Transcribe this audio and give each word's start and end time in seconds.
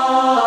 Oh. 0.00 0.37